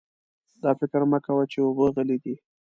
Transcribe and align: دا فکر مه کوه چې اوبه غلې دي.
دا 0.63 0.71
فکر 0.79 1.01
مه 1.11 1.19
کوه 1.25 1.43
چې 1.51 1.57
اوبه 1.65 1.85
غلې 1.95 2.17
دي. 2.23 2.35